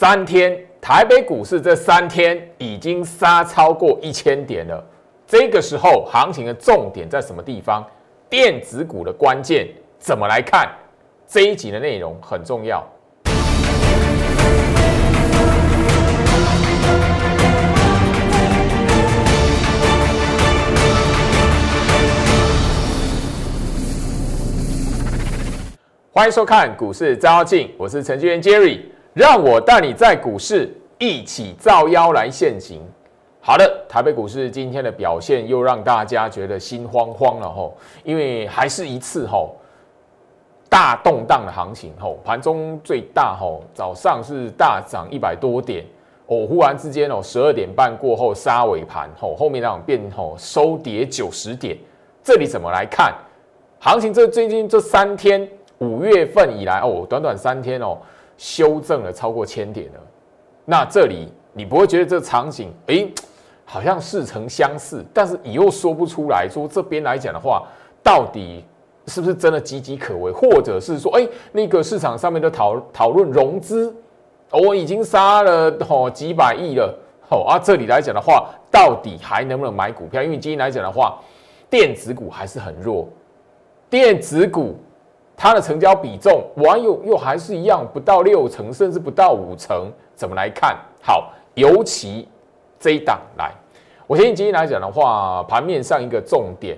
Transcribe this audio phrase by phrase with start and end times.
[0.00, 4.80] 三天，台北股市这三天已经杀超过一千点了。
[5.26, 7.84] 这个时候，行情的重点在什么地方？
[8.30, 9.66] 电子股的关键
[9.98, 10.70] 怎么来看？
[11.26, 12.80] 这一集的内容很重要。
[26.12, 28.80] 欢迎收看股市照妖，我是程序员 Jerry，
[29.18, 32.80] 让我带你在股市一起造妖来现行。
[33.40, 39.56] 好的，台北股市今天的表现又让大家觉得心慌慌了吼，因为还是一次吼
[40.68, 45.84] 大动荡的行情吼，盘中最大吼早上是大涨一百多点
[46.26, 51.76] 哦，忽然之间哦十二点半过后杀尾盘吼，后面那种变吼收跌九十点，
[52.22, 53.12] 这里怎么来看
[53.80, 54.14] 行情？
[54.14, 55.48] 这最近这三天。
[55.80, 57.96] 五月份以来哦，短短三天哦，
[58.38, 60.00] 修正了超过千点了。
[60.64, 63.06] 那这里你不会觉得这场景哎，
[63.64, 67.66] 好像似曾相似，但是你又说不出来说这边来讲的话，
[68.02, 68.64] 到底
[69.06, 73.94] 是不是真的岌岌可危，或者是说哎，那个市场上面的讨讨论融资，
[74.50, 76.96] 我已经杀了哦几百亿了
[77.30, 80.22] 哦啊，这里来讲的话，到底还能不能买股票？
[80.22, 81.18] 因为今天来讲的话，
[81.68, 83.08] 电子股还是很弱，
[83.90, 84.76] 电子股。
[85.40, 90.76] 它的成交比重，完又又还是一样，不到六成，甚至不到五成，怎么来看？
[91.00, 92.26] 好，尤其
[92.80, 93.52] 这一档来，
[94.08, 96.76] 我相信今天来讲的话，盘面上一个重点，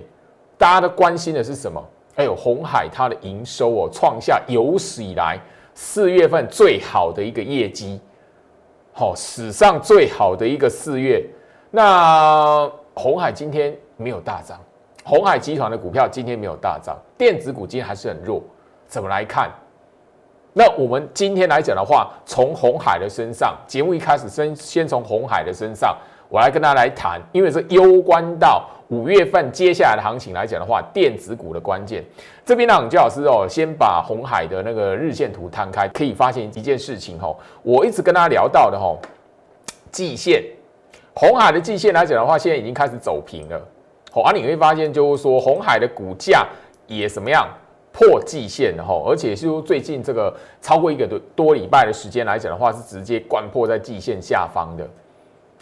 [0.58, 1.82] 大家都关心的是什么？
[2.16, 5.40] 哎呦，红海它的营收哦，创下有史以来
[5.72, 7.98] 四月份最好的一个业绩，
[8.92, 11.24] 好，史上最好的一个四月。
[11.70, 14.60] 那红海今天没有大涨。
[15.10, 18.40] 红海集团的股票今天没有大涨，电子股今天还是很弱。
[18.86, 19.50] 怎么来看？
[20.52, 32.04] 那我们今天来讲的话，从红海的身上，节目一开始先先从红海的身上，我来跟大家来谈，因为是攸关到五月份接下来的行情来讲的话，电子股的关键。
[32.44, 38.96] 这边呢，焦老师哦，先把红海的那个日线图摊开，可以发现一件事情哦，我一直跟大家聊到的哦，
[39.90, 40.40] 季线，
[41.14, 43.60] 红海的季线来讲的话，现在已经开始走平了。
[44.10, 46.46] 好，啊你会发现，就是说红海的股价
[46.86, 47.48] 也怎么样
[47.92, 54.88] 破季线的哈，而且是最近这个超过一个多多礼拜的时间来讲的话，是直接贯破在季线下方的。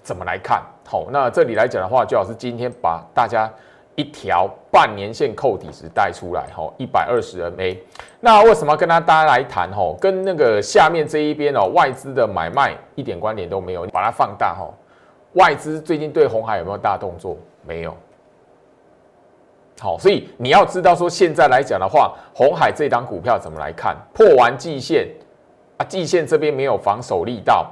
[0.02, 0.62] 怎么来看？
[0.86, 3.52] 好，那这里来讲的话，最好是今天把大家
[3.94, 7.76] 一条半年线扣底值带出来哈，一百二十 MA。
[8.20, 9.70] 那为什么要跟大家来谈？
[9.70, 13.84] 哈，跟那个下面这一边哦，外资的买卖一点关联都没有。
[13.88, 14.72] 把它放大哈，
[15.34, 17.36] 外资最近对红海有没有大动作？
[17.66, 17.94] 没有。
[19.80, 23.96] 好，所以你要知道说，现在来讲的话，红海这档股票怎么来看？
[24.12, 25.08] 破完季线
[25.76, 27.70] 啊，季线这边没有防守力道。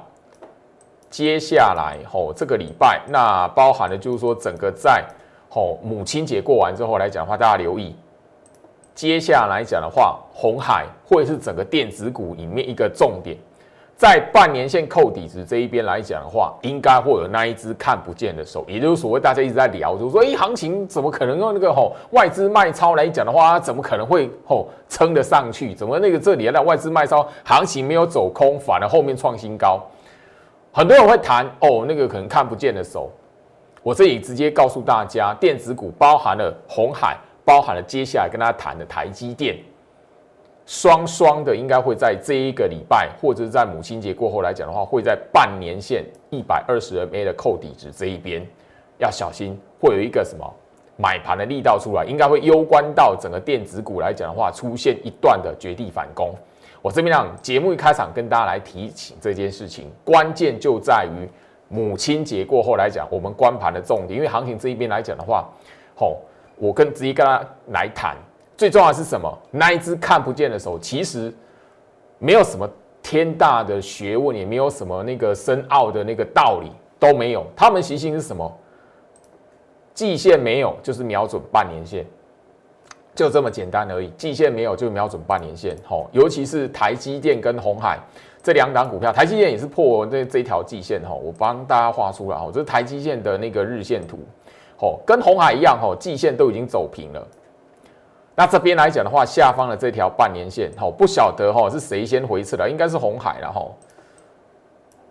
[1.09, 5.03] 接下来吼，这个礼拜那包含的就是说，整个在
[5.49, 7.95] 吼母亲节过完之后来讲的话，大家留意，
[8.93, 13.37] 接下来讲的话，红海会是整个电子股里面一个重点。
[13.97, 25.73] 在半年线扣底值这一边来讲的话，应该会有那一只看不见的手，也就是所谓大家一直在聊，就说，哎，行情怎么可能用那个吼外资卖超来讲的话，怎么可能会吼撑得上去？
[25.73, 29.81] 怎么那个这里那外资卖超行情没有走空，反而后面创新高？
[30.71, 33.11] 很多人会谈哦，那个可能看不见的手。
[33.81, 39.57] 我这里直接告诉大家，电子股包含了红海，包含了接下来跟大家谈的台积电。
[40.67, 48.45] 双双的应该会在这一个礼拜，或者是在母亲节过后来讲的话，会在半年线一百二十 MA 的扣底值这一边
[48.97, 50.45] 要小心，会有一个什么
[50.97, 56.35] 买盘的力道出来，应该会攸关到整个电子股来讲的话，出现一段的绝地反攻。
[56.81, 61.29] 我这边让节目一开场跟大家来提醒这件事情，关键就在于
[61.69, 65.47] 母亲节过后来讲，我们关盘的重点，因为行情这一边来讲的话，
[65.95, 66.17] 吼，
[66.57, 68.17] 我跟直接跟他来谈。
[68.57, 69.31] 最重要的是什么？
[69.51, 71.31] 那一只看不见的手，其实
[72.17, 72.67] 没有什么
[73.03, 77.45] 天大的学问，也没有什么那个深奥的那个道理都没有。
[77.55, 78.51] 他们习性是什么？
[79.93, 82.05] 季线没有，就是瞄准半年线，
[83.15, 84.09] 就这么简单而已。
[84.17, 85.75] 季线没有，就瞄准半年线。
[85.87, 87.99] 吼，尤其是台积电跟红海
[88.43, 91.01] 这两档股票，台积电也是破这这条季线。
[91.07, 92.37] 吼，我帮大家画出来。
[92.37, 94.19] 吼，这是台积电的那个日线图。
[94.79, 95.79] 吼，跟红海一样。
[95.79, 97.27] 吼，季线都已经走平了。
[98.39, 103.65] 那这边来讲的话，下方的这条半年线，哈，不晓得哈是谁先回撤的，应该是红海了哈。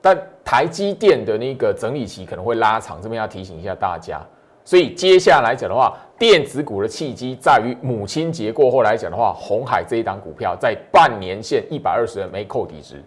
[0.00, 4.25] 但台积电的那个整理期可能会拉长，这边要提醒一下大家。
[4.64, 13.02] 所以接下来讲的话，电子股的契机在于母亲节过后来讲的话，红海这一档股票在半年线一百二十 MA 扣底值，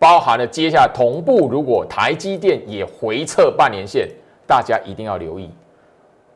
[0.00, 4.08] 包含了接下来同步，如果台积电也回撤半年线，
[4.48, 5.48] 大家一定要留意，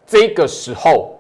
[0.07, 1.18] 这个时候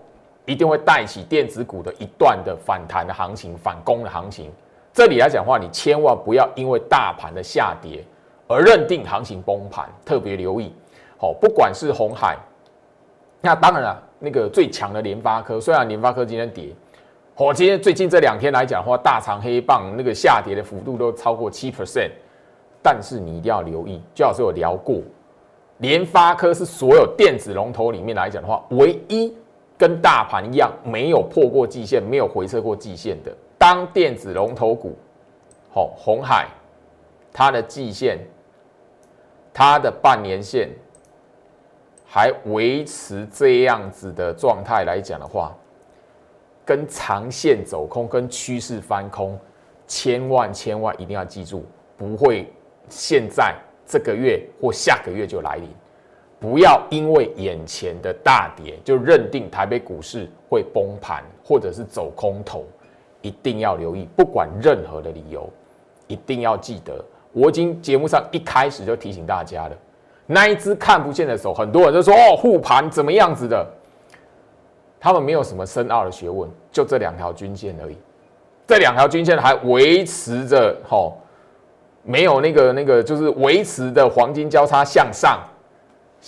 [0.49, 4.51] 一定会带起电子股的一段的反弹的行情、反攻的行情。
[4.95, 8.03] 这里来讲话，你千万不要因为大盘的下跌
[8.47, 10.73] 而认定行情崩盘，特别留意。
[11.19, 12.39] 好，不管是红海，
[13.43, 16.71] 那当然了，那个最强的联发科，虽然联发科今天跌，
[17.37, 22.11] 我今天最近这两天来讲的话，大长黑棒那个下跌的幅度都超过七 percent，
[22.83, 25.03] 但是你一定要留意，就好是有聊过，
[25.77, 29.37] 联发科是所有电子龙头里面来讲的话，唯一
[29.79, 33.33] 跟大盘一样没有破过季线、没有回撤过季线的。
[33.57, 34.95] 当电子龙头股，
[35.71, 36.49] 好，红海，
[37.33, 38.19] 它的季线，
[39.55, 40.69] 它的半年线。
[42.11, 45.55] 还维持这样子的状态来讲的话，
[46.65, 49.39] 跟长线走空、跟趋势翻空，
[49.87, 51.67] 千万千万一定要记住，
[51.99, 52.51] 不会
[52.89, 53.55] 现在
[53.87, 55.69] 这个月或下个月就来临。
[56.41, 62.65] 不要因为眼前的大跌就认定台北股市会崩盘或者是走空头，
[63.23, 65.51] 一定要留意，不管任何的理由，
[66.07, 67.05] 一定要记得。
[67.33, 69.77] 我已经节目上一开始就提醒大家了。
[70.27, 73.67] 那一只看不见的手，很多人都说哦，护盘怎么样子的？
[75.01, 77.97] 他们没有什么深奥的学问，就这两条均线而已。
[78.67, 81.19] 这两条均线还维持着吼，
[82.03, 85.41] 没有那个那个，就是维持的黄金交叉向上。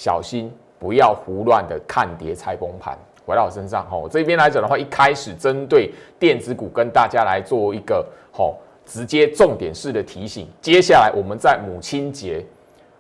[0.00, 2.96] 小心不要胡乱的看跌猜崩盘。
[3.26, 8.02] 回到我身上吼，这边来讲的话，一开始针对电子股跟大家来做一个
[8.32, 8.56] 吼
[8.86, 10.48] 直接重点式的提醒。
[10.62, 12.42] 接下来我们在母亲节。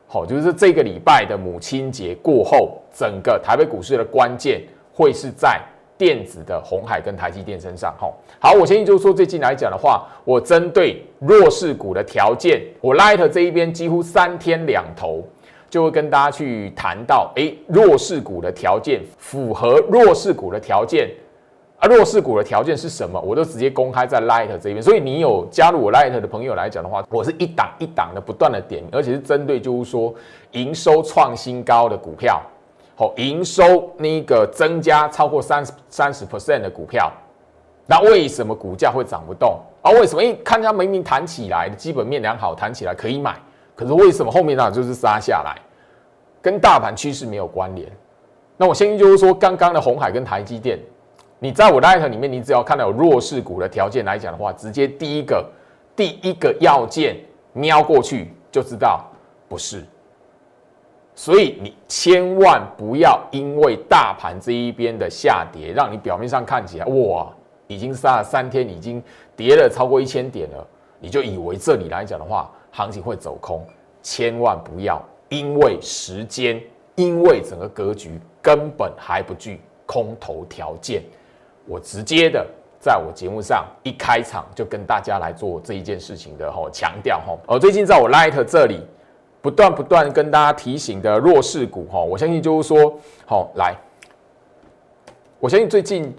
[0.06, 4.60] 好，就是这个礼拜的母亲节过后，整个台北股市的关键
[4.92, 5.58] 会是在
[5.96, 7.94] 电子的红海跟台积电身上。
[7.98, 15.24] 吼，好，我相信就是说最近来讲的话，我针对弱势股的条件，我 Light 这一边几乎三天两头
[15.70, 21.08] 就会跟大家去谈到，哎，弱势股的条件符合弱势股的条件。
[21.78, 23.18] 啊，弱势股的条件是什么？
[23.18, 30.14] 我都直接公开在 Light 这边，所以你有加入我 Light 的朋友来讲的话，我是一档一档的不断的点，而且是针对就是说
[30.50, 32.42] 营收创新高的股票，
[32.96, 37.10] 好，营收那个增加超过三十三十 percent 的股票，
[37.86, 39.58] 那为什么股价会涨不动？
[39.80, 40.22] 啊，为什么？
[40.22, 43.34] 因为看它明明弹起来，基本面良好，弹起来可以买，
[43.80, 45.56] 可是为什么后面呢就是杀下来？
[46.42, 47.90] 跟大盘趋势没有关联。
[48.58, 50.78] 那我相信就是说，刚刚的红海跟台积电。
[51.38, 55.48] 你在我 Light 里面，你只要看到有弱势股的条件来讲的话，直接第一个
[55.96, 57.16] 第一个要件
[57.54, 59.02] 瞄过去就知道
[59.48, 59.82] 不是。
[61.14, 67.32] 所以你千万不要因为大盘这一边的下跌，让你表面上看起来哇，
[67.66, 69.02] 已经杀了三天，已经
[69.34, 70.66] 跌了超过一千点了，
[70.98, 73.66] 你就以为这里来讲的话，行情会走空。
[74.02, 76.58] 千万不要因为时间，
[76.94, 81.02] 因为整个格局根本还不具空头条件。
[81.66, 82.46] 我直接的
[82.80, 88.80] 在我节目上一开场就跟大家来做这一件事情的吼强调吼，呃，最近在我 Light 这里
[89.42, 93.76] 不断不断跟大家提醒的弱势股哈，我相信就是说，好来，
[95.38, 96.12] 我相信最近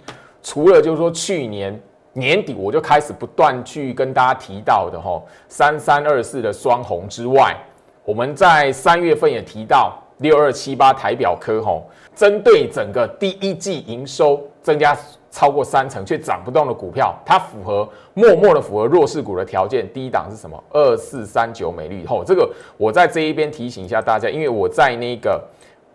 [0.44, 1.81] 除了就是说去年
[2.13, 7.56] 年底我就开始不断去跟大家提到的吼三三二四的双红之外，
[8.04, 14.98] 我们在三月份也提到六二七八台表科吼，针对整个第一季营收增加。
[15.34, 19.88] 超过三成却涨不动的股票，它符合默默的符合弱势股的条件。
[19.94, 20.62] 第一档是什么？
[20.72, 22.06] 二四三九美丽。
[22.06, 25.41] 后这个我在这一边提醒一下大家，因为我在那个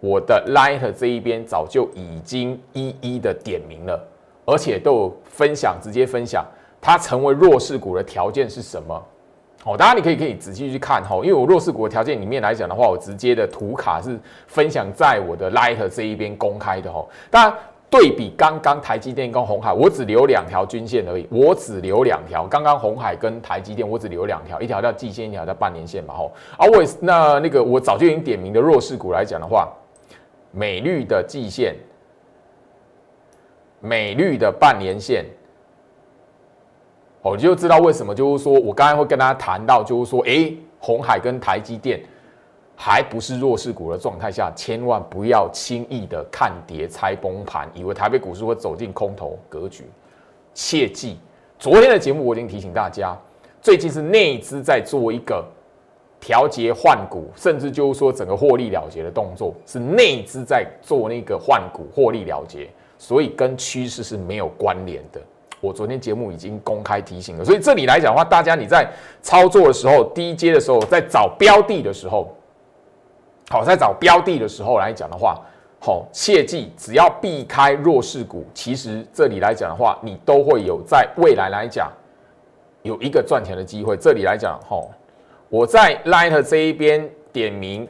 [0.01, 4.03] 我的 Light 这一边早就已经一一的点名了，
[4.47, 6.43] 而且都有分享，直接分享
[6.81, 9.05] 它成为弱势股的条件是什么。
[9.65, 17.05] 哦，大家你可以可以仔细去看哈，因为我弱势股的条件里面来讲的话，我直接的图卡是分享在我的 Light 这一边公开的哈。
[17.31, 17.55] 当然。
[17.89, 22.45] 对比刚刚台积电跟红海，我只留两条均线而已，我只留两条。
[22.45, 26.13] 刚刚红海跟台积电，我只留两条，一条叫季线，一条叫半年线嘛。
[26.13, 29.73] 吼，啊，我那那个我早就已经点名的弱势股来讲的话，
[30.51, 31.77] 美绿的季线，
[33.81, 35.25] 美绿的半年线，
[37.23, 42.01] 我就知道为什么，就是说我刚才会跟大家谈到，就是说，哎，红海跟台积电。
[42.79, 49.85] 还不是弱势股的状态下，千万不要轻易的看跌猜崩盘，以为台北股市会走进空头格局。
[50.53, 51.17] 切记，
[51.59, 53.17] 昨天的节目我已经提醒大家，
[53.63, 55.43] 最近是内资在做一个
[56.21, 65.21] 调节换股，甚至就是说整个获利了结的动作，是内资在做那个换股获利了结，所以跟趋势是没有关联的。
[65.61, 68.87] 我昨天节目已经公开提醒了，所以这里来讲的话，大家你在
[69.23, 72.37] 操作的时候，低阶的时候，在找标的的时候，
[73.49, 75.41] 好，在找标的的时候来讲的话，
[75.81, 81.91] 好，切记只要避开弱势股，其实这里来讲的话，你都会有在未来来讲
[82.83, 83.97] 有一个赚钱的机会。
[83.97, 84.79] 这里来讲，哈，
[85.49, 87.89] 我在 Light 这一边点名，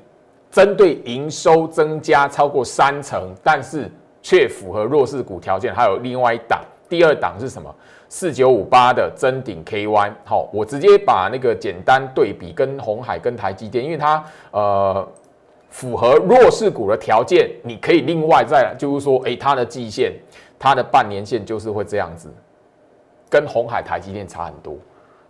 [0.52, 3.90] 针对营收增加超过三成，但是
[4.26, 6.60] 却符合弱势股条件，还有另外一档。
[6.88, 7.72] 第二档是什么？
[8.08, 15.08] 四九五八的真顶 KY，好，我直接把那个简单对比跟红海跟台积电，因为它呃
[15.70, 20.12] 符合弱势股的条件，你可以另外再就是说，哎，它的季线、
[20.58, 22.28] 它的半年线就是会这样子，
[23.30, 24.76] 跟红海、台积电差很多，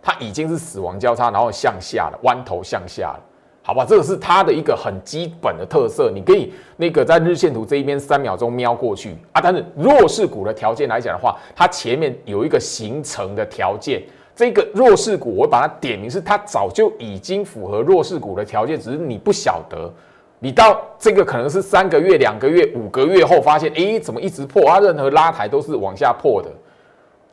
[0.01, 3.19] 它已经是死亡交叉，然后向下了，弯头向下了。
[3.67, 9.41] 好吧，这个是它的一个很基本的特色，你可以那个在日线图这一边三秒钟瞄过去啊。
[9.43, 14.01] 但是弱势股的条件来讲的话，它前面有一个形成的条件，
[14.33, 19.93] 这个弱势股我把它点名是它早就已经符合弱势股的条件，只是你不晓得，
[20.39, 24.63] 你到这个可能是三个月、两个月、五个月后发现，哎，怎么一直破？
[24.63, 26.49] 它任何拉抬都是往下破的，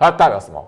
[0.01, 0.61] 它代表什么？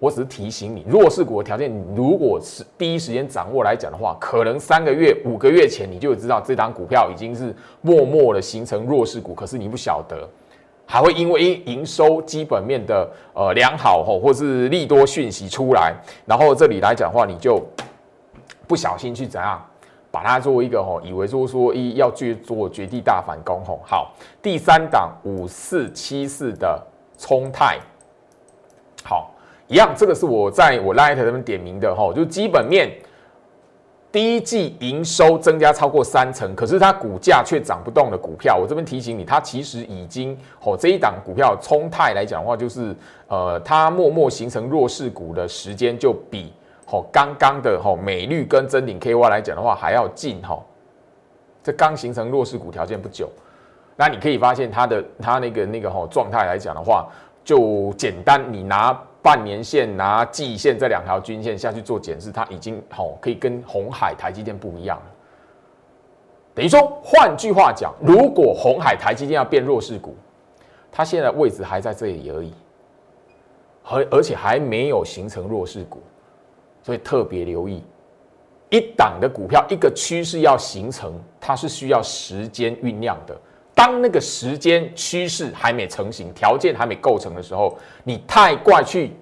[0.00, 10.28] 我只是提醒你，弱势股的条件，如果是第一时间掌握来讲的话，可能三个月、五个月前你就知道这档股票已经是默默的形成弱势股，可是你不晓得，
[10.84, 15.94] 还会因为营收基本面的呃良好吼，或是利多讯息出来，
[16.26, 17.62] 然后这里来讲的话，你就
[18.66, 19.64] 不小心去怎样
[20.10, 23.80] 把它作为一个吼，以为说说一要去做绝地大反攻吼。
[23.82, 26.78] 好，第三档五四七四的
[27.16, 27.78] 冲泰，
[29.02, 29.30] 好。
[29.66, 32.90] 一样，这个是我在我 Light 这边点名的哈，就基本面
[34.12, 42.94] 第一季营收增加超过三成，可是它股价却涨不动的股票，我这边提醒你，它其实已经哦这一档股票冲泰来讲的话，就是
[43.26, 46.52] 呃它默默形成弱势股的时间就比
[46.90, 50.62] 哦刚刚的哦美绿跟真顶 KY 来讲的话还要近哈，
[51.62, 53.30] 这刚形成弱势股条件不久，
[53.96, 57.08] 那你可以发现它的它那个那个哈状态来讲的话，
[57.42, 58.96] 就简单你拿。
[59.24, 65.04] 半年线拿季线这两条均线下去做检视，它已经好可以跟红海、台积电不一样了。
[66.54, 70.14] 等于说，换句话讲，如果红海、台积电要变弱势股，
[70.92, 72.52] 它现在位置还在这里而已，
[73.84, 76.02] 而而且还没有形成弱势股，
[76.82, 77.82] 所以特别留意，
[78.68, 83.34] 一档的股票一个趋势要形成，它是需要时间酝酿的。
[83.74, 89.12] 当那个时间趋势还没成型，条件还没构成的时候，你太怪去，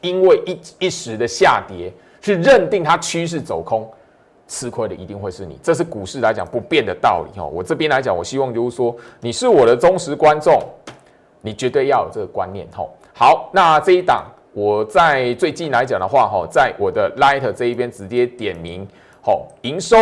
[0.00, 3.88] 因为一一时的下跌去认定它趋势走空，
[4.48, 5.56] 吃亏的一定会是你。
[5.62, 7.46] 这是股市来讲不变的道理哈。
[7.46, 10.60] 我这边来讲，我希望就是说，你是我的忠实观众，
[11.40, 12.84] 你绝对要有这个观念哈。
[13.14, 18.84] 好，那这一档我在最近来讲的话哈，在我的 Light 这一边直接点名，
[19.22, 19.96] 好，营收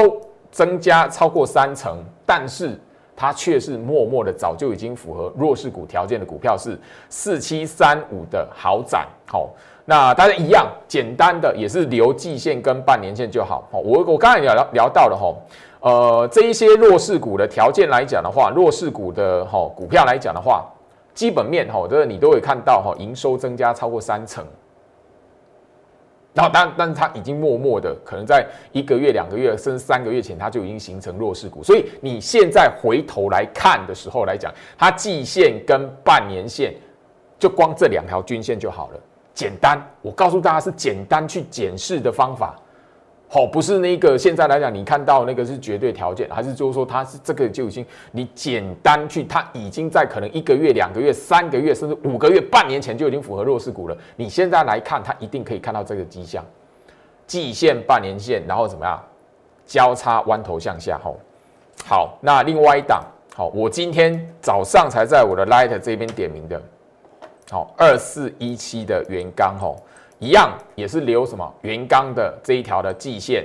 [0.51, 2.81] 增加超过三成，但是。
[3.21, 9.51] 它却是默默的，早就已经符合弱势股条件的股票是四七三五的豪展，好，
[9.85, 15.35] 那大家一样简单的也是留季线跟半年线就好，好，我我刚才聊聊到了哈，
[15.81, 20.65] 呃，这一些弱势股的条件来讲的话，弱势股的哈股票来讲的话，
[21.13, 24.45] 基本面哈，这个你都会看到哈，营收增加超过三成。
[26.35, 31.65] 然后，但但是它已经默默的，可能在一个月、两个月，甚至三个月前，它就已经形成弱势股。
[31.65, 36.75] 所以你现在回头来看的时候来讲，它季线跟半年线，
[37.39, 39.01] 就光这两条均线就好了，
[39.35, 39.85] 简单。
[40.01, 42.55] 我告诉大家是简单去检视的方法。
[43.31, 53.95] 好，不是那个现在来讲，你看到那个是绝对条件，还是就是说它是这个就已经你简单去，它已经在可能一个月、两个月、三个月，甚至五个月、半年前就已经符合弱势股了。
[54.17, 56.43] 你现在来看，它一定可以看到这个迹象，
[57.27, 58.99] 季线、半年线，然后怎么样
[59.67, 60.99] 交叉弯头向下。
[61.05, 61.19] 吼，
[61.85, 63.05] 好，那另外一档，
[63.37, 66.59] 好，我今天早上才在我的 Light 这边点名的，
[67.51, 69.77] 好，二四一七的原钢，吼。
[70.19, 73.45] 一样也是留什么原钢的这一条的季线，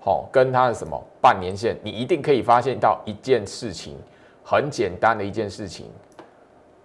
[0.00, 3.96] 好，跟它的什么半年线，你一定可以发现到一件事情，
[4.42, 5.86] 很简单的一件事情，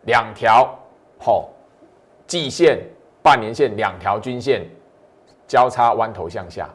[0.01, 0.77] 两条
[1.17, 1.49] 好
[2.27, 2.79] 季线、
[3.21, 4.67] 半年线两条均线
[5.47, 6.69] 交叉弯头向下。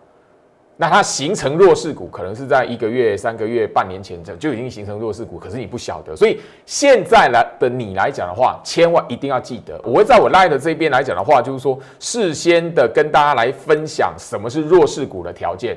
[0.81, 6.15] 那它形成弱势股，可能是在一个月、三个月、半年前就就已经形成弱势股，可是你不晓得。
[6.15, 15.77] 所以现在来的你来讲的话，千万一定要记得，我会在我 Light 这边来讲的话，就是说事先的跟大家来分享什么是弱势股的条件，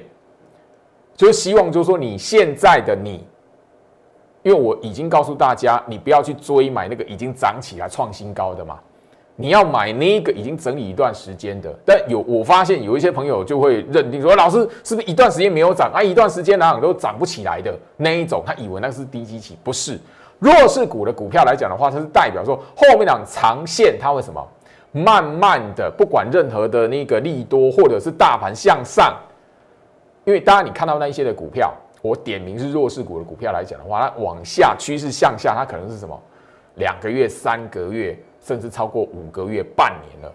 [1.16, 3.26] 就是希望就是说你现在的你，
[4.44, 8.80] 因为我已经告诉大家，你不要去追买那个已经涨起来创新高的嘛。
[9.38, 15.92] 你要买那个已经整理一段时间的，但有我发现有一些朋友就会认定说，老师是不是一段时间没有涨？
[15.92, 16.04] 啊？
[16.04, 17.74] 一段时间哪样都涨不起来的？
[17.98, 20.00] 那一种，他以为那是低基期，不是。
[20.38, 24.48] 弱势股的股票来讲的话，它是代表说后面两长线它会什么，
[24.92, 29.16] 慢慢的不管任何的那个利多或者是大盘向上，
[30.26, 36.20] 因为当然你看到那一些的股票，我点名是弱势股的股票来讲的话，它往下趋势向下，它可能是什么？
[36.76, 38.18] 两个月、三个月。
[38.42, 40.34] 甚至超过五个月、半年了，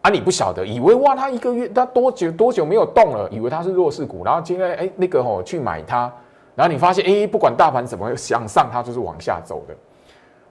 [0.00, 0.10] 啊！
[0.10, 3.28] 你不晓得，以为哇，他一个月他多久多久没有动了？
[3.30, 6.10] 以为他是弱势股，然后今天哎那个哦去买它，
[6.54, 9.74] 然后你发现哎，不管大盘怎么向上，它就是往下走的。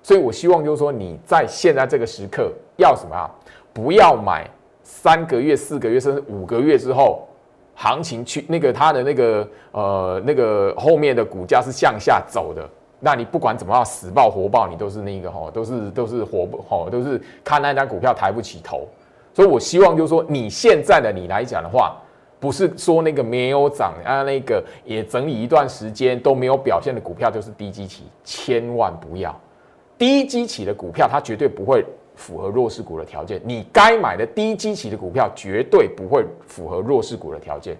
[0.03, 3.27] 所以我希望就是说你在现在这个时刻要什么啊？
[3.73, 4.47] 不要买
[4.83, 7.27] 三个月、四个月甚至五个月之后
[7.73, 12.69] 行情去那个它的那个呃那个后面的股价是向下走的。
[13.05, 18.87] 那你不管怎么样死爆活爆，你都是那个哈，都是都是活不哈，都是看那张股票抬不起头。
[19.31, 21.95] 所以我希望就是说，你现在的你来讲的话，
[22.39, 29.39] 不是说那个没有涨啊，那个也整理一段时间都没有表现的股票就是低基期，千万不要。
[29.99, 31.85] 低基期的股票它绝对不会
[32.15, 37.77] 符合弱势股的条件，你该买的低基期的股票绝对不会符合弱势股的条件。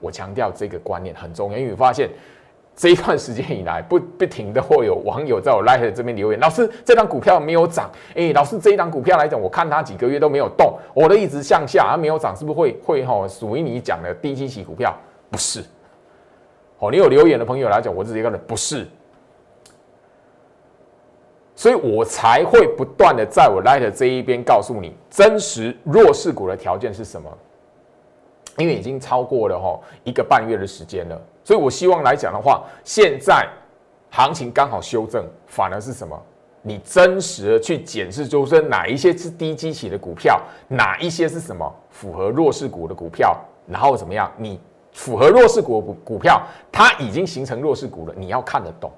[0.00, 2.10] 我强调这个观念很重要，因为发现。
[2.78, 14.96] 这一段时间以来，不 不停的会有网友在我 Light 这边留言，老师这张股票没有涨，哎，老师这一张股票来讲，我看它几个月都没有动，我的一直向下，它没有涨，是不是会会哈属于你讲的低基期股票？
[15.28, 15.64] 不是，
[16.78, 18.86] 哦，你有留言的朋友来讲，我自己个人不是，
[21.56, 27.28] 所以我才会不断的在我 Light 这一边告诉你，真实弱势股的条件是什么。
[28.56, 33.48] 因为已经超过了哈一个半月的时间了，所以我希望来讲的话，现在
[34.10, 36.14] 行情刚好修正，反而是什么？
[36.60, 40.38] 你真实的去检视，就是哪一些是低基期的股票，
[40.68, 43.34] 哪一些是什么符合弱势股的股票，
[43.66, 44.30] 然后怎么样？
[44.36, 44.60] 你
[44.92, 46.38] 符合弱势股股股票，
[46.70, 48.92] 它已经形成弱势股了，你要看得懂，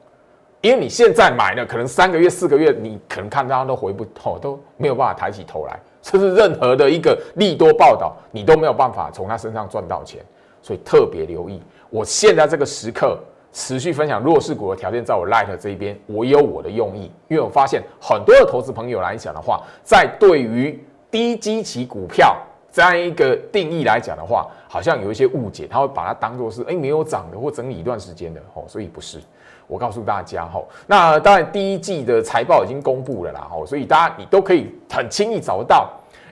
[0.60, 5.78] 因为你现在买了，可能三个月、四个月，你可能看它都回不透，都没有办法抬起头来。
[6.02, 10.20] 这是任何的一个利多报道，你都没有办法从他身上赚到钱，
[10.62, 11.60] 所以特别留意。
[11.88, 13.18] 我现在这个时刻
[13.52, 22.36] 持续分享弱势股的条件，在我 Light 这一边，我有我的用意，因为我发现很多的投资朋友来讲的话，在对于低基期股票
[22.72, 29.18] 这样一个定义来讲的话，好像有一些误解，他会把它当做是哎没有涨的或整理一段时间的哦，所以不是。
[29.66, 35.88] 我告诉大家哈，那当然第一季的财报已经公布了啦，哈，所以大家你都可以很轻易找得到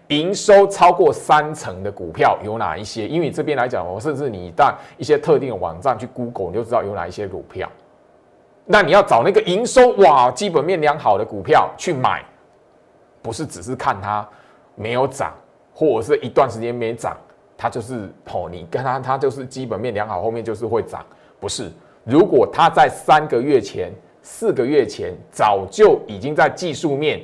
[0.08, 3.06] 营收超过三成的股票有哪一些？
[3.06, 7.70] 因为这边来讲，我甚至你到一些特定的网站去 Google，你就知道有哪一些股票。
[8.64, 12.22] 那你要找那个营收哇，基本面良好的股票去买，
[13.22, 14.26] 不是只是看它
[14.74, 15.34] 没有涨，
[15.74, 17.16] 或者是一段时间没涨，
[17.56, 21.04] 它就是哦，你跟它它就是基本面良好，后面就是会涨，
[21.40, 21.70] 不是。
[22.04, 23.92] 如果它在三个月前、
[24.22, 27.20] 四个月前早就已经在技术面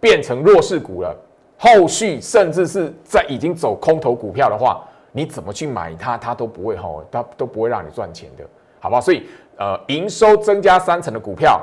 [0.00, 1.14] 变成弱势股了，
[1.58, 8.44] 后续甚至是在已经走空头股票的话，你怎么去买它，它都不会吼，它都不会让你赚钱的，
[8.80, 9.00] 好不好？
[9.00, 11.60] 所以，呃，营收增加三成的股票，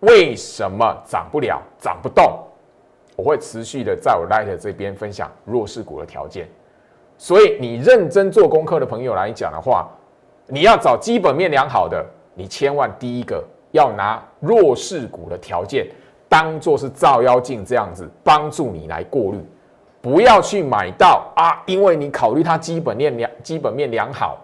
[0.00, 2.38] 为什么涨不了、涨不动？
[3.14, 6.48] 我会持续的在我 Light 这边分享弱势股的条件。
[7.16, 9.88] 所以，你认真做功课的朋友来讲的话。
[10.48, 15.88] 你要找基本面良好的，你千万第一个要拿弱势股的条件
[16.28, 19.38] 当做是照妖镜这样子帮助你来过滤，
[20.00, 24.38] 不要去买到啊，因为你考虑它基本面良基本面良好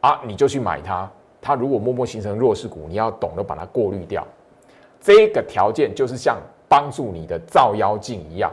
[0.00, 1.08] 啊，你就去买它。
[1.40, 4.26] 它如果默默形成弱势股，你要懂得把它过滤掉。
[5.00, 6.36] 这个条件就是像
[6.68, 8.52] 帮助你的照妖镜一样。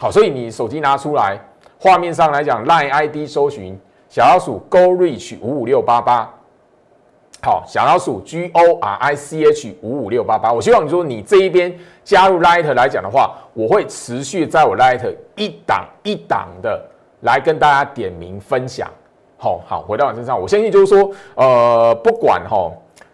[0.00, 1.38] 好，所以你手机拿出来，
[1.78, 3.78] 画面上来讲，line ID 搜寻。
[4.08, 6.32] 小老鼠 Go Reach 五五六八八，
[7.46, 10.52] 好，小老鼠 G O R I C H 五五六八八。
[10.52, 16.84] 我希望你说你这一边加入 Light 来讲的话，我会持续在我 Light 一档一档的
[17.20, 18.90] 来跟大家点名分享。
[19.38, 22.68] 好好，回到我身上，我相信就是说，呃，不管哈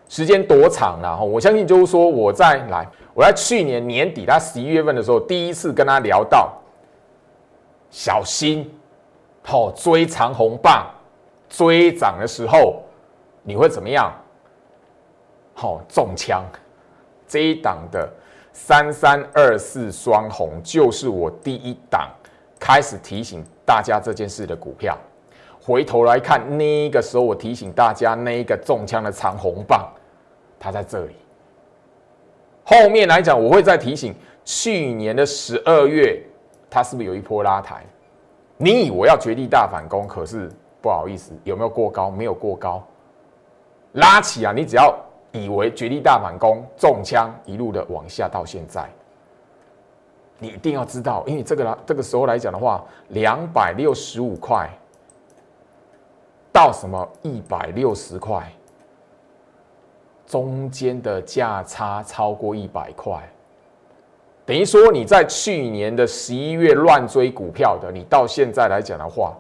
[0.09, 6.51] 时间多长了哈，我相信就是说，我在来，我在去年年底，他十一月份的时候，第一次跟他聊到，
[7.91, 8.73] 小心。
[9.43, 10.87] 好，追长红棒，
[11.51, 12.83] 追涨的时候，
[13.43, 14.11] 你会怎么样？
[15.55, 16.45] 好，中枪。
[17.27, 18.09] 这一档的
[18.53, 22.11] 三三二四双红，就是我第一档
[22.61, 24.97] 开始提醒大家这件事的股票。
[25.65, 29.89] 回头来看，那个时候我提醒大家，那一个中枪的长红棒，
[30.59, 31.15] 它在这里。
[32.65, 36.21] 后面来讲，我会再提醒去年的十二月，
[36.69, 37.85] 它是不是有一波拉抬？
[38.57, 42.11] 你以为要绝地大反攻，可是不好意思，有没有过高？
[42.11, 42.87] 没有过高，
[43.93, 44.53] 拉起啊！
[44.53, 44.95] 你只要
[45.33, 48.89] 以为绝地大反攻，中枪一路的往下到现在，
[50.39, 54.69] 你一定要知道，因为这个呢，这个时候来讲的话，两百六十五块
[56.53, 58.53] 到什么一百六十块，
[60.27, 63.19] 中间的价差超过一百块。
[64.45, 69.35] 等于说你在去年的十一月乱追股票的，你到现在来讲的话，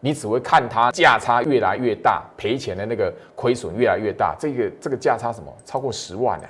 [0.00, 4.34] 你只会看它价差越来越大，赔钱的那个亏损越来越大。
[4.38, 6.48] 这个这个价差什么超过十万啊？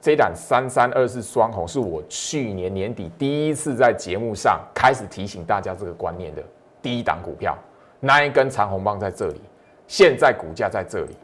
[0.00, 6.42] 这一档三三二四双红是我去年年底第一次在节目上开始提醒大家这个观念的
[6.80, 7.56] 第一档股票，
[8.00, 9.40] 那一根长红棒在这里，
[9.86, 11.16] 现在股价在这里，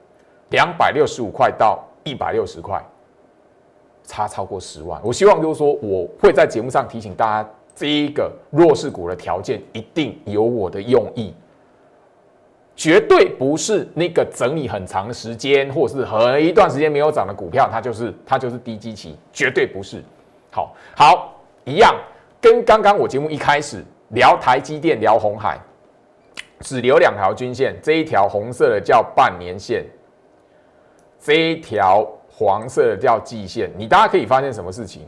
[0.50, 2.82] 两百六十五块到一百六十块。
[4.06, 11.34] 差超过十万，我希望就是说，我会在节目上提醒大家，这一个弱势股的条件一定有我的用意，
[12.76, 20.02] 绝对不是那个整理很长时间，或是很一段时间没有涨的股票，它就是它就是低基期，绝对不是。
[20.50, 21.34] 好，好，
[21.64, 21.94] 一样，
[22.40, 25.58] 跟刚刚我节目一开始聊台积电、聊红海，
[26.60, 29.84] 只留两条均线，这一条红色的叫半年线，
[31.18, 32.08] 这一条。
[32.36, 35.06] 黄色的叫季线，你大家可以发现什么事情？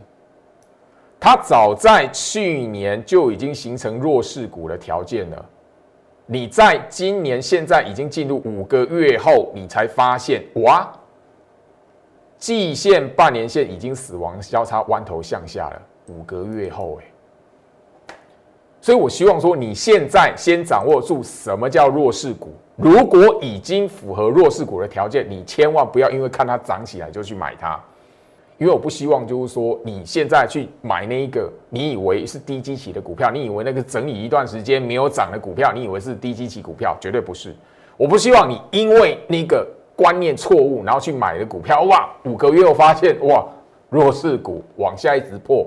[1.19, 5.45] 它早在去年就已经形成弱势股的条件了。
[6.27, 10.93] 你在今年现在已经进入五个月后，你才发现哇，
[12.37, 15.83] 季线、半年线已经死亡交叉弯头向下了。
[16.09, 18.15] 五个月后，哎，
[18.81, 22.55] 所以我希望说，你现在先掌握住什么叫弱势股。
[22.77, 27.83] 如果已经符合弱势股的条件，你千万不要因为看它涨起来就去买它，
[28.59, 37.55] 因为我不希望就是说你现在去买那一个你以为是低基期的股票，你以为那个整理一段时间没有涨的股票，你以为是低基期股票，绝对不是。
[37.97, 43.47] 我不希望你因为那个观念错误，然后去买的股票，哇，五个月后发现哇
[43.91, 45.67] 弱势股往下一直破，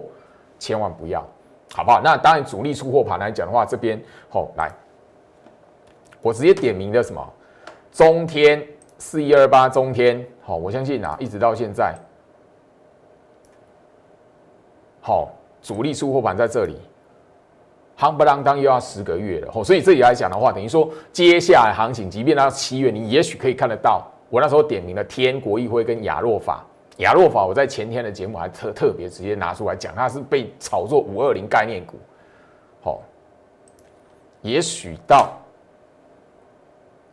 [0.57, 1.25] 千万不要，
[1.73, 2.01] 好不好？
[2.03, 4.71] 那当然主力出货盘来讲的话，这边好来。
[6.21, 7.33] 我直接点名的什么？
[7.91, 8.61] 中天
[8.97, 11.95] 四一二八，中天好，我相信啊，一直到现在，
[15.09, 15.27] 好，
[15.59, 16.77] 主力出货盘在这里，
[17.97, 26.63] 夯不啷当又要十个月了，吼所以这里来讲的话，等于说接下来行情，即便到七月，你也许可以看得到，我那时候点名了天国议会跟亚洛法，
[26.97, 31.95] 亚洛法我在前天的节目还特特别直接拿出来讲，它是被炒作五二零概念股，
[32.83, 33.01] 好，
[34.43, 35.33] 也许到。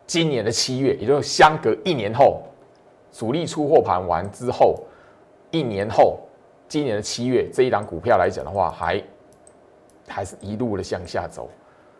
[0.06, 2.42] 今年的七月，也就是相隔一年后，
[3.10, 4.84] 主力出货盘完之后，
[5.50, 6.20] 一年后，
[6.68, 9.02] 今年的七月这一档股票来讲的话，还
[10.08, 11.48] 还是一路的向下走，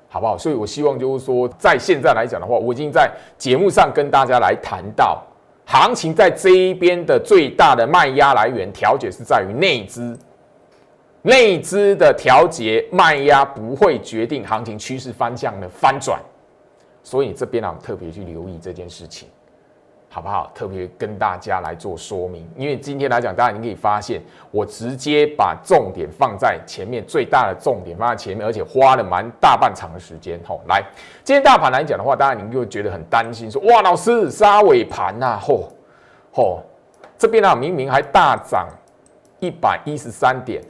[0.08, 0.36] 好不好？
[0.36, 5.22] 所以我希望就是说，在现在来讲的话，我已经在节目上跟大家来谈到，
[5.64, 10.18] 行情在这一边的最大的卖压来源调节是在于内资，
[11.22, 16.20] 内资的调节卖压不会决定行情趋势方向的翻转。
[17.02, 19.28] 所以这边呢，特别去留意这件事情，
[20.16, 20.50] 好不好？
[20.54, 22.48] 特别跟大家来做说明。
[22.56, 24.18] 因为今天来讲，大家你可以发现，
[24.50, 30.40] 我直接把重点放在前面，最大的重点放在前面，而且花了蛮大半场的时间。
[30.48, 30.82] 吼，来，
[31.22, 35.70] 今天大盘来讲的话，当然你就觉得很担心，说哇，老师杀尾盘呐，吼
[36.32, 36.62] 吼，
[37.18, 38.66] 这边呢明明还大涨
[39.38, 40.62] 一百一十三点，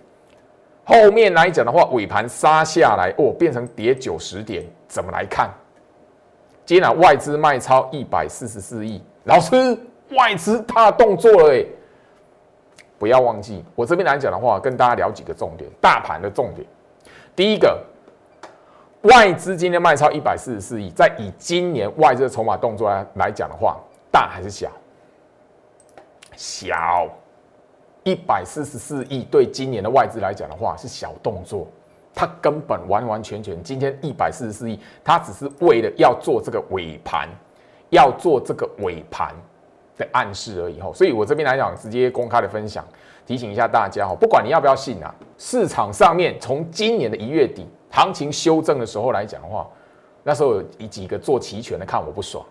[0.83, 5.49] 后面来讲的话，尾盘杀下来，哦，变成跌九十点，怎么来看？
[6.65, 9.77] 今天啊外资卖超一百四十四亿，老师，
[10.13, 11.67] 外资大动作了哎！
[12.97, 16.65] 不要忘记，我这边来讲的话，跟大家聊几个重点，大盘的重点。
[17.35, 17.85] 第一个，
[19.03, 23.77] 外资今天卖超一百四十四亿，在以今年外资的筹码动作来来讲的话，
[24.13, 24.71] 大还是小？
[26.37, 27.09] 小，
[28.05, 31.67] 一百四十四亿对今年的外资来讲的话是小动作。
[32.15, 37.29] 它根本完完全全，今天一百四十四亿，它只是为了要做这个尾盘，
[37.91, 39.35] 要做这个尾盘
[39.97, 40.93] 的暗示而已吼。
[40.93, 42.85] 所以我这边来讲，直接公开的分享，
[43.27, 49.67] 提醒一下大家哈，不管你要不要信啊，市场上面从今年的一月底行情修正的时候来讲的话，
[50.23, 52.45] 那时候有几个做期权的看我不爽，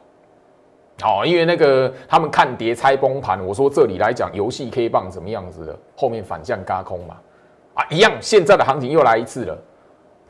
[1.03, 7.17] 哦，因为那个他们看跌猜崩盘，我说这里来讲游戏 K 棒怎么样子的，后面反向嘎空嘛。
[7.73, 9.57] 啊，一样，现在的行情又来一次了，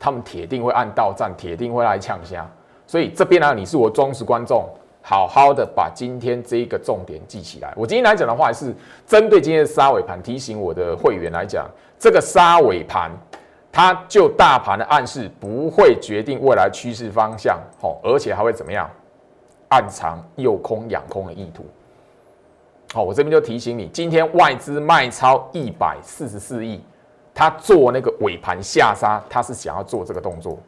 [0.00, 2.44] 他们铁定会按到站，铁定会来抢虾。
[2.88, 4.68] 所以这边呢，你是我忠实观众，
[5.08, 7.72] 好好的把今天这一个重点记起来。
[7.76, 8.74] 我今天来讲的话，是
[9.06, 11.64] 针对今天的杀尾盘，提醒我的会员来讲，
[11.96, 13.12] 这个杀尾盘，
[13.70, 18.90] 它就大盘的暗示不会决定未来趋势方向，好，而且还会怎么样，
[19.68, 21.64] 暗藏诱空养空的意图。
[22.92, 26.82] 好，我这边就提醒你，今天外资卖超一百四十四亿，
[27.32, 30.58] 他做那个尾盘下杀，他是想要做这个动作。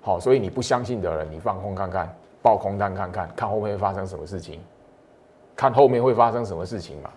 [0.00, 2.12] 好，所以你不相信的人，你放空看看。
[2.46, 4.60] 爆空单看看，看后面会发生什么事情，
[5.56, 7.10] 看后面会发生什么事情嘛？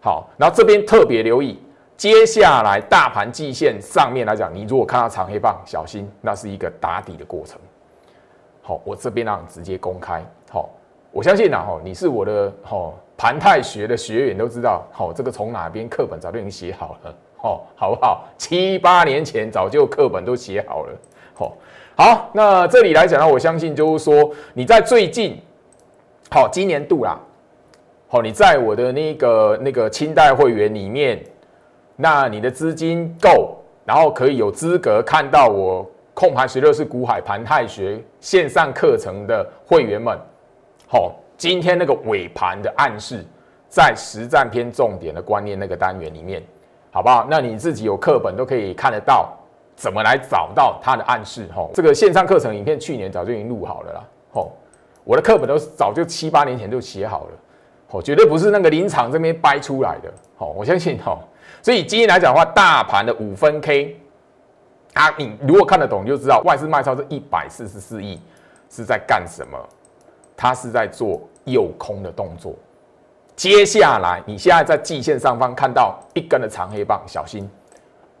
[0.00, 1.62] 好，然后这边特别留意，
[1.96, 7.60] 接下来大盘季线上面来讲，你如果看到长黑棒，小心，那是一个打底的过程。
[8.60, 10.20] 好，我这边让直接公开。
[10.50, 10.68] 好，
[11.12, 18.24] 我相信呐，哈，你是我的哈盘泰学的学员都知道，好，这个从哪边课本早就已经写好了，好，好不好？
[18.36, 20.92] 七八年前早就课本都写好了，
[21.34, 21.52] 好。
[21.98, 25.40] 好，那这里来讲呢，我相信就是说你在最近，
[26.30, 27.18] 好，今年度啦，
[28.06, 31.18] 好，你在我的那个那个清代会员里面，
[31.96, 33.56] 那你的资金够，
[33.86, 40.18] 然后可以有资格看到我控盘十六式股海盘泰学线上课程的会员们，
[40.86, 43.24] 好，今天那个尾盘的暗示，
[43.70, 46.42] 在实战篇重点的观念那个单元里面，
[46.90, 47.26] 好不好？
[47.30, 49.32] 那你自己有课本都可以看得到。
[49.76, 51.46] 怎么来找到它的暗示？
[51.54, 54.04] 吼，这个线上课程影片去年早就已经录好了啦。
[54.32, 54.52] 吼，
[55.04, 57.30] 我的课本都早就七八年前就写好了。
[57.88, 60.10] 吼，绝对不是那个林场这边掰出来的。
[60.36, 61.20] 吼，我相信吼。
[61.62, 64.00] 所以今天来讲的话，大盘的五分 K，
[64.94, 68.20] 啊，你如果看得懂，就知道外资卖超这一百四十四亿
[68.70, 69.58] 是在干什么？
[70.36, 72.54] 它是在做诱空的动作。
[73.34, 77.48] 接下来，你现在在季线上方看到一根的长黑棒，小心。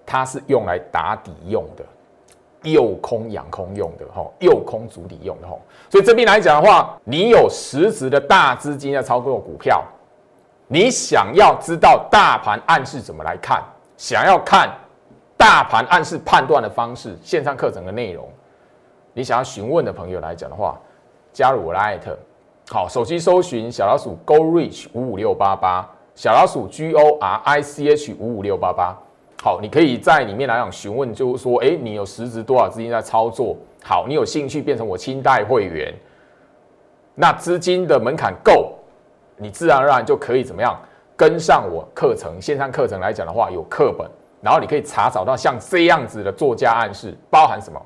[0.06, 1.84] 它是用来打底用的，
[2.62, 5.60] 诱空养空用的，吼，诱空主底用的，吼。
[5.90, 9.82] 所以这边来讲的话，你有实质的大资金要操作股票，
[10.68, 13.60] 你想要知道大盘暗示怎么来看，
[13.96, 14.70] 想要看
[15.36, 18.28] 大盘暗示判断的方式，线上课程的内容，
[19.12, 20.78] 你想要询问的朋友来讲的话，
[21.32, 22.16] 加入我的艾特，
[22.68, 28.96] 好，手机搜寻小老鼠 Go Reach 五五六八八，小老鼠 G O R I C H 五五六八八。
[29.42, 33.56] 好，你可以在里面来讲询问，就是说，哎，你有实质多少资金在操作？
[33.84, 35.94] 好，你有兴趣变成我清代会员，
[37.14, 38.74] 那资金的门槛够，
[39.36, 40.76] 你自然而然就可以怎么样
[41.16, 47.80] 跟上我课程线上课程来讲的话，有课本，然后你可以查找到像这样子的作家暗示，包含什么？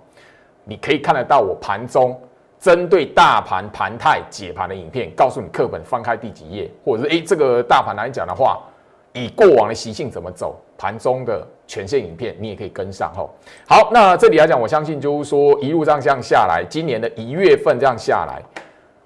[0.64, 2.18] 你可以看得到我盘中
[2.58, 8.62] 针对大盘盘态解盘的影片，告诉你课本翻开第几页，或者是哎，这个大盘来讲的话。
[9.12, 13.30] 以过往的习性怎么走，盘中的全线影片你也可以跟上吼。
[13.66, 18.42] 好，那这里来讲，我相信就是说一路这样这样下来，今年的一月份这样下来，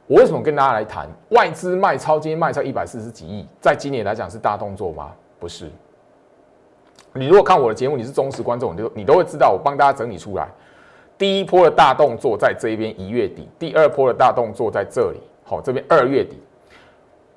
[0.07, 2.19] 我为什么跟大家来谈外资卖超？
[2.19, 5.13] 今天卖超一百四十几亿，在今年来讲是大动作吗？
[5.39, 5.71] 不是。
[7.17, 10.49] 你如果看我的节目，你是忠实观众，你就你都会知道，我帮大家整理出来，
[11.17, 16.43] 第一波的大动作在这边一月底，第二波的大动作在这里，好，这边二月底、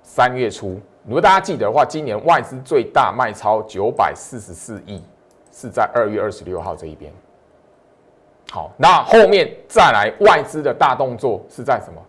[0.08, 0.80] 三月初。
[1.04, 5.04] 如果大家记得的话，今年外资最大卖超九百四十四亿，
[5.52, 7.12] 是在二月二十六号这一边。
[8.50, 12.02] 好，那后面再来外资的大动作是在什么？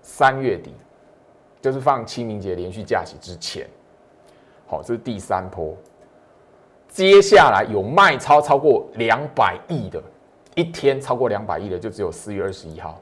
[0.00, 0.74] 三月底，
[1.60, 3.68] 就是放清明节连续假期之前。
[4.66, 5.76] 好，这是第三波。
[6.88, 10.02] 接下来有卖超超过两百亿的，
[10.54, 12.98] 一天超过两百亿的就只有四月二十一号。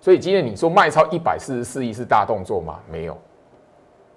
[0.00, 2.78] 所以今天你说卖超一百四十四亿是大动作吗？
[2.88, 3.18] 没有。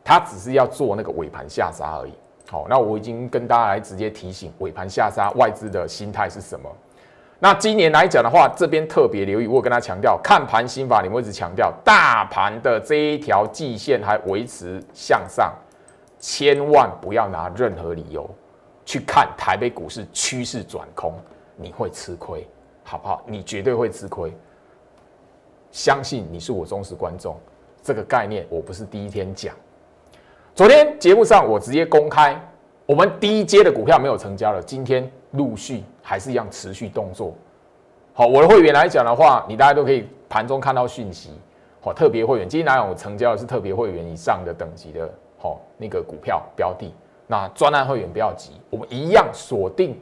[0.08, 2.13] 他只是要做那个尾盘下杀而已。
[2.50, 6.74] 好，那我已经跟大家来直接提醒，尾盘下杀外资的心态是什么？
[7.39, 15.54] 那今年来讲的话，这边特别留意，我跟他强调，看盘心法，你们一直强调，大盘的这一条季线还维持向上，
[16.22, 18.30] 千万不要拿任何理由
[18.86, 21.13] 去看台北股市趋势转空，
[21.58, 22.48] 你会吃亏，
[22.86, 23.22] 好不好？
[23.28, 24.34] 你绝对会吃亏。
[25.70, 27.38] 相信你是我忠实观众，
[27.84, 29.54] 这个概念我不是第一天讲。
[30.58, 32.36] 昨天节目上我直接公开，
[32.88, 37.32] 我们第一阶的股票没有成交了，今天陆续还是一样持续动作。
[38.12, 41.30] 好，我的会员来讲的话，你大家都可以盘中看到讯息。
[41.80, 46.91] 好，特别会员今天来讲我成交的是特别会员以上的等级的，好那个股票标的。
[47.28, 49.96] 那专案会员不要急，我们一样锁定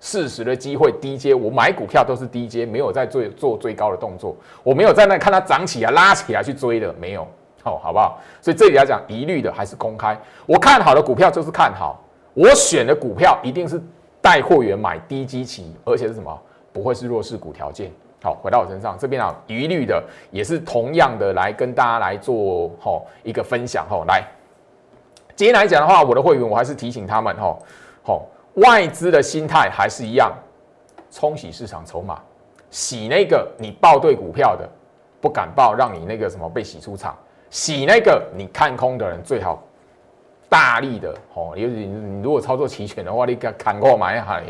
[0.00, 1.34] 适时的机会低阶。
[1.34, 7.28] 我买股票都是低阶，没有在做做最高的动作，我没有在那看它涨起来拉起来去追的，没有。
[7.62, 8.18] 好，好不好？
[8.40, 10.18] 所以这里来讲，一律的还是公开。
[10.46, 12.00] 我看好的股票就是看好，
[12.34, 13.80] 我选的股票一定是
[14.20, 16.40] 带货员买低基期，而且是什么？
[16.72, 17.90] 不会是弱势股条件。
[18.22, 24.04] 好，回到我身上这边啊，一律的也是同样的来跟大家来做吼一个分享吼。
[24.06, 24.22] 来，
[25.34, 27.58] 今天来讲的话，我的会员我还是提醒他们吼
[28.04, 30.32] 吼，外资的心态还是一样，
[31.10, 32.20] 冲洗市场筹码，
[32.70, 34.68] 洗那个你报对股票的
[35.20, 37.16] 不敢报，让你那个什么被洗出场，
[37.50, 39.62] 洗那个你看空的人最好
[40.48, 44.42] 大力的吼，尤其你如果操作齐全的话，你给砍过买下。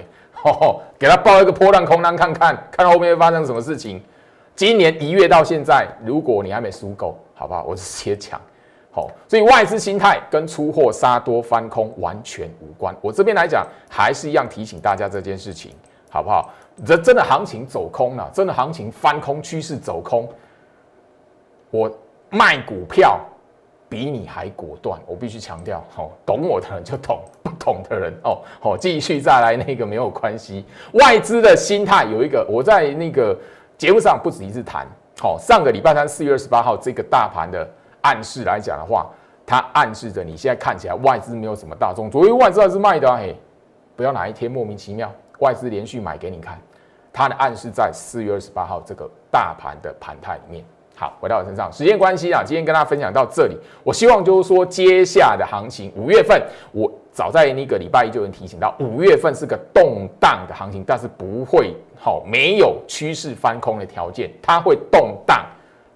[0.43, 4.03] 哦，给他报一个波浪空单看看，看后面会发生什么事情。
[4.57, 7.65] 今年一月到现在，如果你还没输够，好不好？
[7.65, 8.41] 我直接抢。
[8.91, 12.95] 好，所以外资心态跟出货杀多翻空完全无关。
[13.03, 15.73] 我这边来讲，还是一样提醒大家这件事情，
[16.09, 16.51] 好不好？
[16.87, 20.27] 这真的行情走空了，真的行情翻空趋势走空，
[21.71, 21.91] 我
[22.31, 23.21] 卖股票。
[23.89, 30.65] 比你还果断，我必须强调，哦，懂我的人就懂， 不懂的人，哦，好，继续再来那个没有关系。
[30.93, 33.37] 外资的心态有一个，我在那个
[33.77, 34.87] 节目上不止一次谈，
[35.19, 37.69] 好，上个礼拜三四月二十八号这个大盘的
[38.03, 39.11] 暗示来讲的话，
[39.45, 43.35] 它暗示着你现在看起来外资没有什么大众，昨天外资还是卖的啊，嘿，
[43.97, 46.57] 不要哪一天莫名其妙外资连续买给你看，
[47.13, 50.65] 它的暗示在四月二十八号这个大盘的盘态里面。
[51.01, 53.57] 好，回到我身上，时间关系啊，今天跟大家分享到这里。
[53.83, 56.39] 我希望就是说，接下的行情，五月份，
[56.73, 65.47] 我早在那个礼拜一就能提醒到，五月份是个动荡的行情，但是不会好，没有趋势翻空的条件，它会动荡，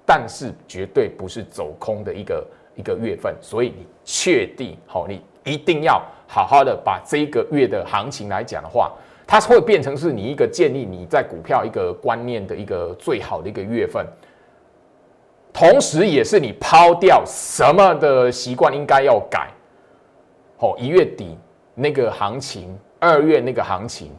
[0.07, 2.43] 但是绝对不是走空的一个
[2.75, 3.37] 一个月份。
[3.43, 8.91] 所以你确定好，你一定要好好的把这个月的行情来讲的话，
[9.27, 14.03] 它会变成是你一个建立你在股票一个观念的一个最好的一个月份。
[15.55, 19.49] 同时，也是你抛掉什么的习惯应该要改。
[20.59, 21.39] 哦，一月底
[21.77, 24.11] 那个行情，二月那个行情，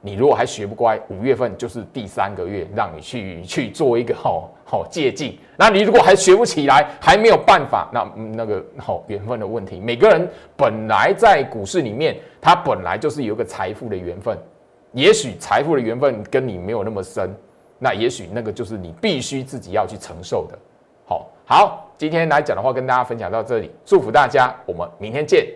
[0.00, 5.34] 你如果还学不乖，五月份就是第三个月，让你去去做一个好好借鉴。
[5.56, 9.80] 那你如果还学不起来，还没有办法，那那个好缘分的问题。
[9.80, 14.38] 每个人本来在股市里面，他本来就是有个财富的缘分，
[14.92, 17.34] 也许财富的缘分跟你没有那么深，
[17.80, 20.56] 那也许那个就是你必须自己要去承受的。
[21.48, 25.46] 好，今天来讲的话，跟大家分享到这里，祝福大家，我们明天见。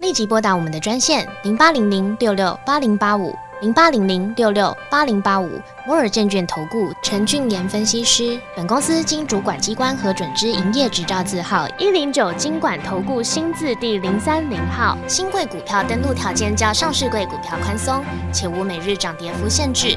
[0.00, 5.48] 立即拨打我们的专线零八零零六六八零八五零八零零六六八零八五
[5.86, 8.38] 摩尔证券投顾陈俊言分析师。
[8.54, 14.98] 本公司经主管机关核准之营业执照字号一零九金管投顾新字第零三零号。
[15.08, 19.96] 新贵股票登录条件较上市贵股票宽松，且无每日涨跌幅限制。